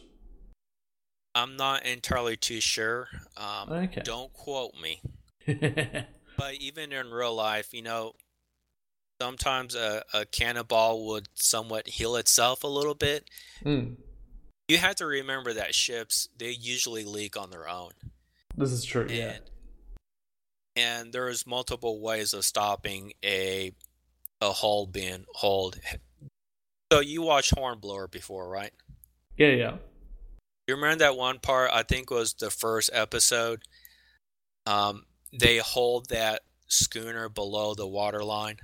[1.36, 3.08] I'm not entirely too sure.
[3.36, 4.02] Um, Okay.
[4.04, 5.02] Don't quote me.
[6.36, 8.14] But even in real life, you know,
[9.22, 13.30] sometimes a, a cannonball would somewhat heal itself a little bit.
[13.64, 13.98] Mm,
[14.68, 17.92] You have to remember that ships, they usually leak on their own.
[18.58, 19.06] this is true.
[19.10, 19.38] Yeah.
[20.76, 23.72] And, there's multiple ways of stopping a
[24.42, 25.80] a hull being hauled.
[26.92, 28.72] So you watched Hornblower before, right?
[29.38, 29.48] Yeah.
[29.48, 29.76] Yeah.
[30.68, 31.72] You remember that one part?
[31.74, 33.64] I think was the first episode.
[34.66, 35.06] Um,
[35.38, 38.58] they holed that schooner below the waterline.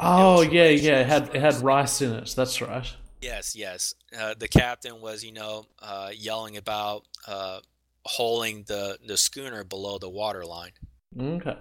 [0.00, 1.00] Oh yeah, yeah.
[1.00, 2.00] It had it had rice.
[2.02, 2.34] in it.
[2.36, 2.94] That's right.
[3.20, 3.94] Yes, yes.
[4.18, 7.60] Uh, the captain was, you know, uh, yelling about uh,
[8.04, 10.72] holding the the schooner below the water line,
[11.20, 11.56] Okay.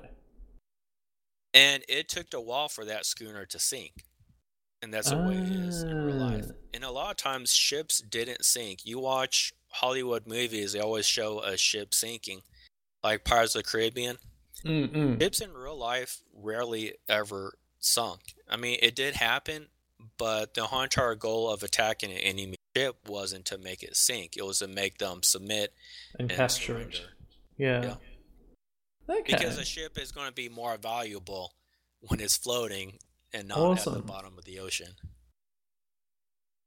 [1.54, 4.04] and it took a while for that schooner to sink.
[4.84, 6.46] And that's the way it is in real life.
[6.50, 6.54] Ah.
[6.76, 8.86] And a lot of times, ships didn't sink.
[8.86, 12.42] You watch Hollywood movies; they always show a ship sinking,
[13.04, 14.18] like Pirates of the Caribbean.
[14.64, 15.22] Mm mm.
[15.22, 18.36] Ships in real life rarely ever sunk.
[18.48, 19.68] I mean, it did happen,
[20.20, 24.38] but the whole entire goal of attacking an enemy ship wasn't to make it sink.
[24.38, 25.74] It was to make them submit
[26.20, 26.94] And and capture it.
[26.94, 26.98] surrender.
[27.58, 27.96] Yeah.
[29.10, 29.22] Okay.
[29.26, 31.54] Because a ship is going to be more valuable
[32.02, 33.00] when it's floating
[33.34, 34.94] and not at the bottom of the ocean.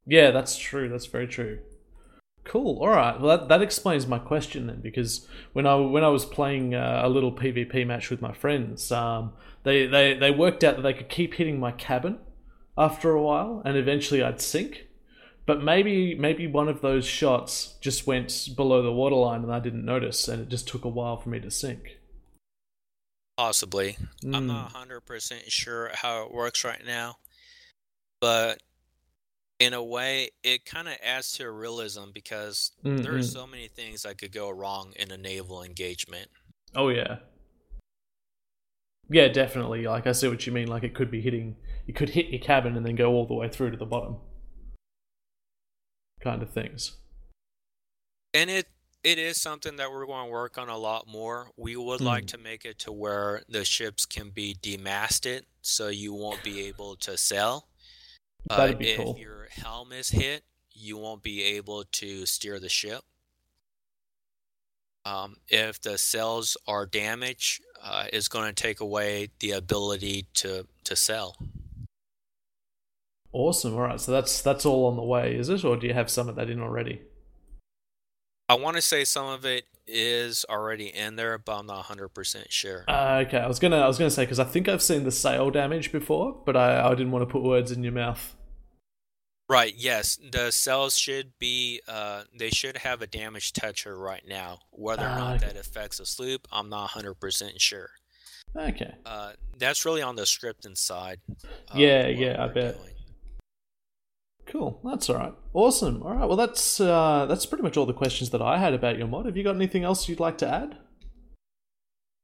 [0.06, 0.88] Yeah, that's true.
[0.88, 1.60] That's very true.
[2.44, 2.78] Cool.
[2.80, 3.20] All right.
[3.20, 7.02] Well, that, that explains my question then, because when I when I was playing uh,
[7.04, 10.94] a little PvP match with my friends, um, they, they they worked out that they
[10.94, 12.18] could keep hitting my cabin
[12.78, 14.86] after a while, and eventually I'd sink.
[15.44, 19.84] But maybe maybe one of those shots just went below the waterline, and I didn't
[19.84, 21.98] notice, and it just took a while for me to sink.
[23.40, 23.96] Possibly.
[24.22, 24.46] I'm Mm.
[24.48, 27.16] not 100% sure how it works right now,
[28.20, 28.62] but
[29.58, 34.02] in a way, it kind of adds to realism because there are so many things
[34.02, 36.30] that could go wrong in a naval engagement.
[36.74, 37.20] Oh yeah.
[39.08, 39.86] Yeah, definitely.
[39.86, 40.68] Like I see what you mean.
[40.68, 43.32] Like it could be hitting, it could hit your cabin and then go all the
[43.32, 44.18] way through to the bottom,
[46.20, 46.98] kind of things.
[48.34, 48.68] And it
[49.02, 51.50] it is something that we're going to work on a lot more.
[51.56, 52.28] We would like Mm.
[52.28, 56.96] to make it to where the ships can be demasted, so you won't be able
[56.96, 57.68] to sail.
[58.48, 59.16] Uh, That'd be if cool.
[59.18, 63.02] your helm is hit, you won't be able to steer the ship.
[65.06, 70.66] Um, if the sails are damaged, uh, it's going to take away the ability to
[70.84, 71.36] to sail.
[73.32, 73.74] Awesome.
[73.74, 74.00] All right.
[74.00, 76.36] So that's that's all on the way, is it, or do you have some of
[76.36, 77.00] that in already?
[78.50, 82.46] I want to say some of it is already in there, but I'm not 100%
[82.48, 82.84] sure.
[82.88, 83.38] Uh, okay.
[83.38, 85.92] I was gonna I was gonna say because I think I've seen the sail damage
[85.92, 88.34] before, but I I didn't want to put words in your mouth.
[89.48, 90.18] Right, yes.
[90.32, 94.58] The cells should be uh they should have a damage texture right now.
[94.72, 97.90] Whether or Ah, not that affects the sloop, I'm not 100% sure.
[98.56, 98.94] Okay.
[99.06, 101.20] Uh that's really on the scripting side.
[101.72, 102.78] Yeah, yeah, I bet.
[102.78, 102.94] doing.
[104.50, 104.80] Cool.
[104.84, 105.34] That's all right.
[105.54, 106.02] Awesome.
[106.02, 106.26] All right.
[106.26, 109.26] Well, that's uh, that's pretty much all the questions that I had about your mod.
[109.26, 110.76] Have you got anything else you'd like to add?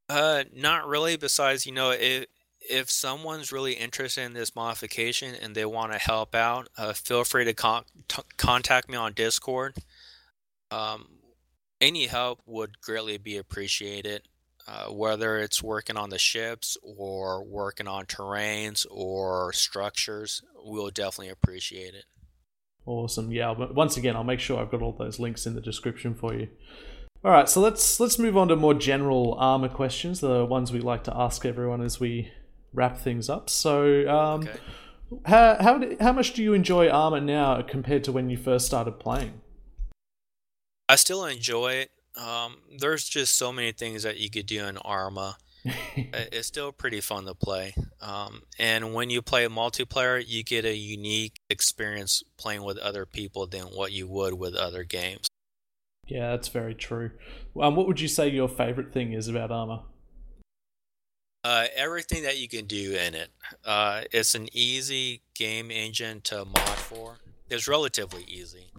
[0.09, 2.27] Uh not really besides, you know, if
[2.61, 7.25] if someone's really interested in this modification and they want to help out, uh, feel
[7.25, 9.77] free to con- t- contact me on Discord.
[10.71, 11.07] Um,
[11.81, 14.23] any help would greatly be appreciated,
[14.67, 20.43] uh, whether it's working on the ships or working on terrains or structures.
[20.57, 22.05] We'll definitely appreciate it.
[22.87, 23.33] Awesome.
[23.33, 23.53] Yeah.
[23.59, 26.33] But once again, I'll make sure I've got all those links in the description for
[26.35, 26.49] you.
[27.25, 27.49] All right.
[27.49, 31.17] So let's let's move on to more general Arma questions, the ones we like to
[31.17, 32.31] ask everyone as we
[32.73, 33.51] wrap things up.
[33.51, 34.59] So, um, Okay.
[35.27, 38.67] how how do- how much do you enjoy Arma now compared to when you first
[38.67, 39.41] started playing?
[40.89, 41.91] I still enjoy it.
[42.17, 45.37] Um, there's just so many things that you could do in Arma.
[45.97, 47.75] It- It's still pretty fun to play.
[48.01, 53.47] Um, and when you play multiplayer, you get a unique experience playing with other people
[53.47, 55.27] than what you would with other games.
[56.07, 57.11] yeah, that's very true.
[57.61, 59.85] Um, what would you say your favorite thing is about Arma?
[61.45, 63.29] Uh, everything that you can do in it.
[63.65, 67.19] Uh, it's an easy game engine to mod for.
[67.49, 68.71] It's relatively easy.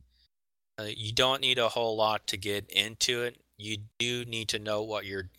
[0.79, 3.37] Uh, you don't need a whole lot to get into it.
[3.57, 5.29] You do need to know what you're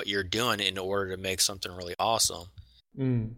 [0.00, 2.46] what you're doing in order to make something really awesome.
[2.98, 3.34] Mm.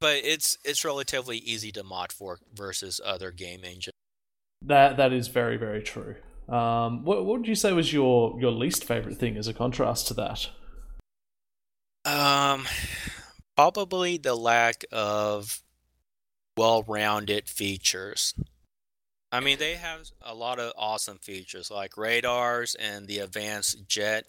[0.00, 3.94] But it's it's relatively easy to mod for versus other game engines.
[4.62, 6.16] That that is very very true.
[6.48, 10.08] Um, what what would you say was your your least favorite thing as a contrast
[10.08, 10.48] to that?
[12.04, 12.66] Um,
[13.56, 15.62] probably the lack of
[16.56, 18.34] well-rounded features.
[19.30, 24.24] I mean, they have a lot of awesome features like radars and the advanced jet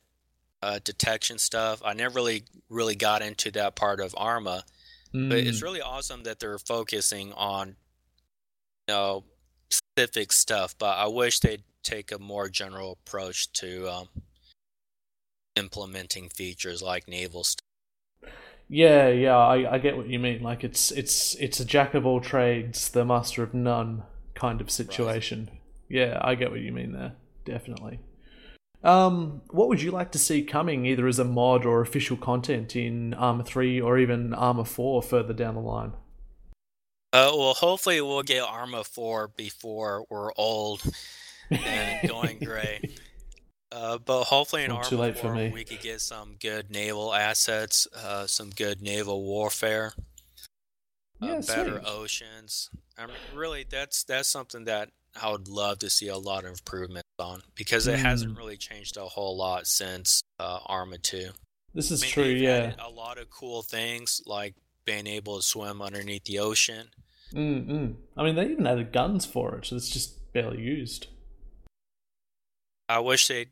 [0.64, 1.82] uh, detection stuff.
[1.84, 4.64] I never really really got into that part of Arma,
[5.11, 5.64] but it's Mm.
[5.64, 7.76] really awesome that they're focusing on
[8.88, 9.24] you know
[9.70, 10.76] specific stuff.
[10.78, 14.07] But I wish they'd take a more general approach to um,
[15.55, 17.59] implementing features like naval stuff.
[18.70, 20.41] Yeah, yeah, I, I get what you mean.
[20.41, 24.03] Like it's it's it's a jack of all trades, the master of none
[24.34, 25.49] kind of situation.
[25.89, 27.14] Yeah, I get what you mean there.
[27.45, 27.99] Definitely.
[28.84, 32.75] Um, what would you like to see coming, either as a mod or official content
[32.75, 35.93] in Arma Three or even Arma Four further down the line?
[37.13, 40.81] Uh, well, hopefully we'll get Arma 4 before we're old
[41.51, 42.81] and going gray.
[43.71, 46.69] Uh, but hopefully in Well, Arma too late for 4 we could get some good
[46.69, 49.93] naval assets, uh, some good naval warfare,
[51.19, 51.88] uh, Yeah, better sweet.
[51.88, 52.69] oceans.
[52.99, 56.51] I mean, really, that's that's something that I would love to see a lot of
[56.51, 58.38] improvements on because it hasn't Mm.
[58.38, 61.30] really changed a whole lot since uh, Arma 2.
[61.74, 62.24] This is I mean, true.
[62.26, 62.74] Yeah.
[62.78, 64.53] a lot of cool things like
[64.86, 66.89] being able to swim underneath the ocean.
[67.34, 67.95] Mm mm.
[68.15, 69.65] I mean, they even added guns for it.
[69.65, 71.07] So it's just barely used.
[72.89, 73.47] I wish they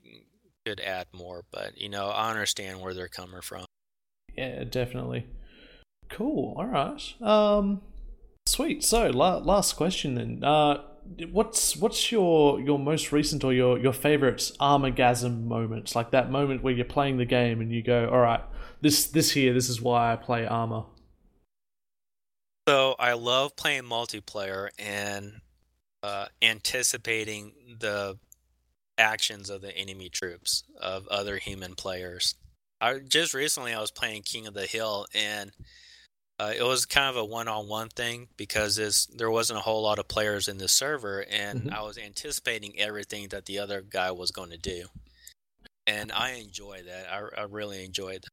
[0.66, 3.66] could add more, but you know, I understand where they're coming from.
[4.38, 5.26] Yeah, definitely.
[6.10, 6.54] Cool.
[6.58, 7.02] All right.
[7.22, 7.82] Um,
[8.46, 8.84] sweet.
[8.84, 10.44] So, la- last question then.
[10.44, 10.84] Uh,
[11.32, 15.96] what's what's your your most recent or your your favorite armagasm moments?
[15.96, 18.42] Like that moment where you're playing the game and you go, "All right,
[18.82, 20.86] this this here, this is why I play Arma."
[22.68, 25.42] So I love playing multiplayer and
[26.04, 28.18] uh, anticipating the
[28.98, 32.36] actions of the enemy troops of other human players.
[32.80, 35.52] I just recently I was playing King of the Hill and
[36.42, 40.00] uh, it was kind of a one-on-one thing because this, there wasn't a whole lot
[40.00, 41.74] of players in the server and Mhm.
[41.74, 44.88] I was anticipating everything that the other guy was going to do.
[45.86, 47.12] And I enjoy that.
[47.12, 48.30] I, I really enjoyed that.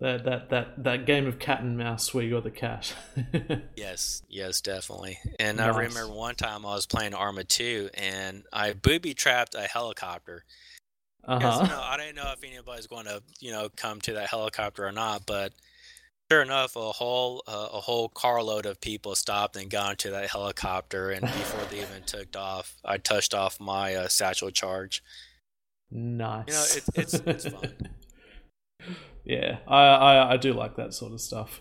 [0.00, 2.94] That that that that game of cat and mouse where you're the cat.
[3.76, 5.18] Yes, yes, definitely.
[5.38, 9.62] And I remember one time I was playing Arma 2 and I booby trapped a
[9.62, 10.44] helicopter.
[11.24, 14.14] uh 'Cause, you know, I didn't know if anybody's going to, you know, come to
[14.14, 15.52] that helicopter or not, but
[16.30, 20.30] sure enough, a whole uh, a whole carload of people stopped and got into that
[20.30, 25.02] helicopter, and before they even took off, I touched off my uh, satchel charge.
[25.90, 26.44] Nice.
[26.46, 27.88] You know, it's- it's- it's fun.
[29.24, 31.60] yeah, I, I I do like that sort of stuff.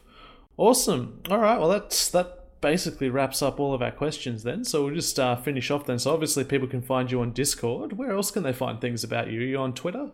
[0.57, 1.21] Awesome.
[1.29, 1.57] All right.
[1.59, 4.65] Well, that's that basically wraps up all of our questions then.
[4.65, 5.97] So we'll just uh, finish off then.
[5.97, 7.93] So obviously people can find you on Discord.
[7.93, 9.39] Where else can they find things about you?
[9.39, 10.11] Are you on Twitter?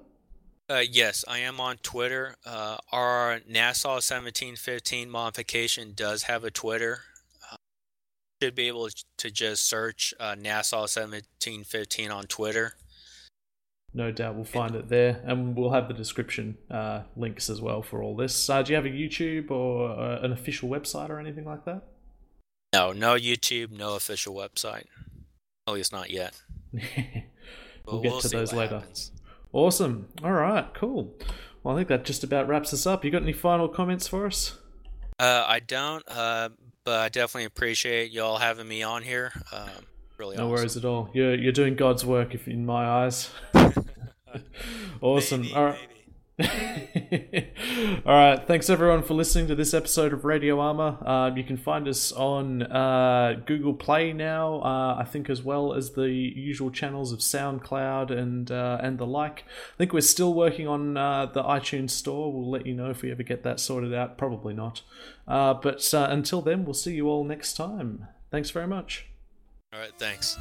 [0.70, 2.36] Uh, yes, I am on Twitter.
[2.46, 7.02] Uh, our Nassau 1715 modification does have a Twitter.
[7.52, 7.56] Uh,
[8.42, 12.74] should be able to just search uh, Nassau 1715 on Twitter.
[13.94, 17.82] No doubt we'll find it there, and we'll have the description uh, links as well
[17.82, 18.50] for all this.
[18.50, 21.84] Uh, do you have a YouTube or uh, an official website or anything like that?
[22.74, 24.86] No, no YouTube, no official website.
[25.68, 26.42] At least not yet.
[27.88, 28.80] We'll But get to those later.
[28.80, 29.12] happens.
[29.56, 30.08] Awesome.
[30.24, 30.72] All right.
[30.74, 31.14] Cool.
[31.64, 33.04] Well, I think that just about wraps us up.
[33.04, 34.58] You got any final comments for us?
[35.20, 36.50] Uh, I don't, uh,
[36.84, 39.32] but I definitely appreciate y'all having me on here.
[39.52, 39.70] Um,
[40.18, 40.52] really No awesome.
[40.52, 41.10] worries at all.
[41.14, 43.30] You're you're doing God's work, if in my eyes.
[45.02, 45.42] awesome.
[45.42, 45.80] Maybe, all right.
[45.80, 45.95] maybe.
[46.44, 46.48] All
[48.06, 48.46] right.
[48.46, 51.02] Thanks everyone for listening to this episode of Radio Arma.
[51.06, 55.74] Uh, you can find us on uh, Google Play now, uh, I think, as well
[55.74, 59.46] as the usual channels of SoundCloud and uh, and the like.
[59.48, 62.34] I think we're still working on uh, the iTunes Store.
[62.34, 64.18] We'll let you know if we ever get that sorted out.
[64.18, 64.82] Probably not.
[65.26, 68.08] Uh, but uh, until then, we'll see you all next time.
[68.30, 69.06] Thanks very much.
[69.72, 70.38] All right, thanks.